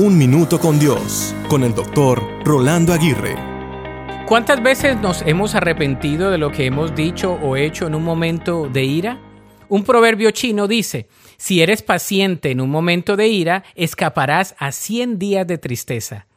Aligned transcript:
Un 0.00 0.16
Minuto 0.16 0.60
con 0.60 0.78
Dios, 0.78 1.34
con 1.48 1.64
el 1.64 1.74
doctor 1.74 2.22
Rolando 2.44 2.92
Aguirre. 2.92 3.34
¿Cuántas 4.28 4.62
veces 4.62 4.96
nos 5.00 5.22
hemos 5.22 5.56
arrepentido 5.56 6.30
de 6.30 6.38
lo 6.38 6.52
que 6.52 6.66
hemos 6.66 6.94
dicho 6.94 7.32
o 7.32 7.56
hecho 7.56 7.88
en 7.88 7.96
un 7.96 8.04
momento 8.04 8.68
de 8.72 8.84
ira? 8.84 9.18
Un 9.68 9.82
proverbio 9.82 10.30
chino 10.30 10.68
dice, 10.68 11.08
si 11.36 11.62
eres 11.62 11.82
paciente 11.82 12.52
en 12.52 12.60
un 12.60 12.70
momento 12.70 13.16
de 13.16 13.26
ira, 13.26 13.64
escaparás 13.74 14.54
a 14.60 14.70
100 14.70 15.18
días 15.18 15.48
de 15.48 15.58
tristeza. 15.58 16.28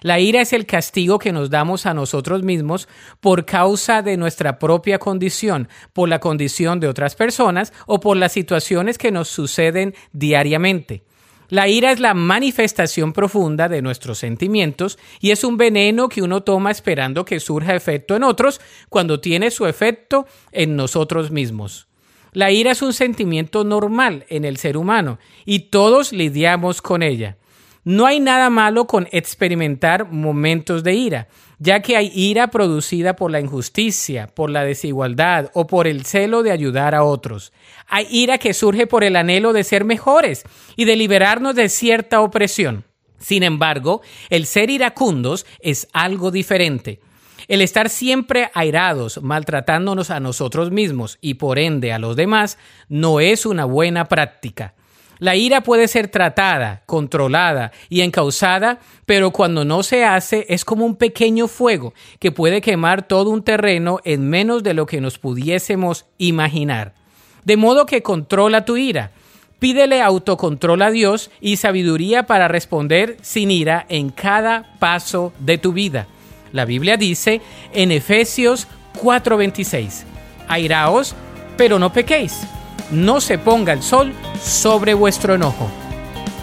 La 0.00 0.20
ira 0.20 0.40
es 0.40 0.52
el 0.52 0.64
castigo 0.64 1.18
que 1.18 1.32
nos 1.32 1.50
damos 1.50 1.86
a 1.86 1.94
nosotros 1.94 2.44
mismos 2.44 2.88
por 3.18 3.44
causa 3.44 4.00
de 4.00 4.16
nuestra 4.16 4.60
propia 4.60 5.00
condición, 5.00 5.68
por 5.92 6.08
la 6.08 6.20
condición 6.20 6.78
de 6.78 6.86
otras 6.86 7.16
personas 7.16 7.72
o 7.86 7.98
por 7.98 8.16
las 8.16 8.30
situaciones 8.30 8.96
que 8.96 9.10
nos 9.10 9.26
suceden 9.26 9.96
diariamente. 10.12 11.02
La 11.50 11.66
ira 11.66 11.92
es 11.92 11.98
la 11.98 12.12
manifestación 12.12 13.14
profunda 13.14 13.70
de 13.70 13.80
nuestros 13.80 14.18
sentimientos 14.18 14.98
y 15.18 15.30
es 15.30 15.44
un 15.44 15.56
veneno 15.56 16.10
que 16.10 16.20
uno 16.20 16.42
toma 16.42 16.70
esperando 16.70 17.24
que 17.24 17.40
surja 17.40 17.74
efecto 17.74 18.16
en 18.16 18.22
otros 18.22 18.60
cuando 18.90 19.20
tiene 19.20 19.50
su 19.50 19.66
efecto 19.66 20.26
en 20.52 20.76
nosotros 20.76 21.30
mismos. 21.30 21.88
La 22.32 22.50
ira 22.50 22.72
es 22.72 22.82
un 22.82 22.92
sentimiento 22.92 23.64
normal 23.64 24.26
en 24.28 24.44
el 24.44 24.58
ser 24.58 24.76
humano 24.76 25.18
y 25.46 25.70
todos 25.70 26.12
lidiamos 26.12 26.82
con 26.82 27.02
ella. 27.02 27.38
No 27.88 28.04
hay 28.04 28.20
nada 28.20 28.50
malo 28.50 28.86
con 28.86 29.08
experimentar 29.12 30.12
momentos 30.12 30.84
de 30.84 30.92
ira, 30.92 31.28
ya 31.58 31.80
que 31.80 31.96
hay 31.96 32.12
ira 32.14 32.48
producida 32.48 33.16
por 33.16 33.30
la 33.30 33.40
injusticia, 33.40 34.26
por 34.26 34.50
la 34.50 34.62
desigualdad 34.62 35.50
o 35.54 35.66
por 35.66 35.86
el 35.86 36.04
celo 36.04 36.42
de 36.42 36.50
ayudar 36.50 36.94
a 36.94 37.02
otros. 37.02 37.50
Hay 37.86 38.06
ira 38.10 38.36
que 38.36 38.52
surge 38.52 38.86
por 38.86 39.04
el 39.04 39.16
anhelo 39.16 39.54
de 39.54 39.64
ser 39.64 39.86
mejores 39.86 40.44
y 40.76 40.84
de 40.84 40.96
liberarnos 40.96 41.54
de 41.54 41.70
cierta 41.70 42.20
opresión. 42.20 42.84
Sin 43.16 43.42
embargo, 43.42 44.02
el 44.28 44.44
ser 44.44 44.68
iracundos 44.68 45.46
es 45.58 45.88
algo 45.94 46.30
diferente. 46.30 47.00
El 47.48 47.62
estar 47.62 47.88
siempre 47.88 48.50
airados, 48.52 49.22
maltratándonos 49.22 50.10
a 50.10 50.20
nosotros 50.20 50.70
mismos 50.70 51.16
y 51.22 51.34
por 51.34 51.58
ende 51.58 51.94
a 51.94 51.98
los 51.98 52.16
demás, 52.16 52.58
no 52.90 53.20
es 53.20 53.46
una 53.46 53.64
buena 53.64 54.04
práctica. 54.04 54.74
La 55.18 55.34
ira 55.34 55.62
puede 55.62 55.88
ser 55.88 56.08
tratada, 56.08 56.82
controlada 56.86 57.72
y 57.88 58.02
encausada, 58.02 58.78
pero 59.04 59.32
cuando 59.32 59.64
no 59.64 59.82
se 59.82 60.04
hace 60.04 60.46
es 60.48 60.64
como 60.64 60.86
un 60.86 60.96
pequeño 60.96 61.48
fuego 61.48 61.92
que 62.20 62.30
puede 62.30 62.60
quemar 62.60 63.06
todo 63.06 63.30
un 63.30 63.42
terreno 63.42 63.98
en 64.04 64.28
menos 64.28 64.62
de 64.62 64.74
lo 64.74 64.86
que 64.86 65.00
nos 65.00 65.18
pudiésemos 65.18 66.06
imaginar. 66.18 66.94
De 67.44 67.56
modo 67.56 67.86
que 67.86 68.02
controla 68.02 68.64
tu 68.64 68.76
ira. 68.76 69.10
Pídele 69.58 70.02
autocontrol 70.02 70.82
a 70.82 70.90
Dios 70.92 71.32
y 71.40 71.56
sabiduría 71.56 72.26
para 72.26 72.46
responder 72.46 73.16
sin 73.22 73.50
ira 73.50 73.86
en 73.88 74.10
cada 74.10 74.78
paso 74.78 75.32
de 75.40 75.58
tu 75.58 75.72
vida. 75.72 76.06
La 76.52 76.64
Biblia 76.64 76.96
dice 76.96 77.40
en 77.72 77.90
Efesios 77.90 78.68
4:26, 79.02 80.04
airaos, 80.46 81.16
pero 81.56 81.80
no 81.80 81.92
pequéis 81.92 82.46
no 82.90 83.20
se 83.20 83.38
ponga 83.38 83.72
el 83.72 83.82
sol 83.82 84.12
sobre 84.42 84.94
vuestro 84.94 85.34
enojo. 85.34 85.68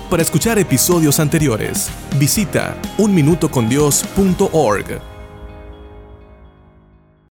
Para 0.10 0.22
escuchar 0.22 0.60
episodios 0.60 1.20
anteriores, 1.20 1.90
visita 2.18 2.78
unminutocondios.org. 2.98 5.15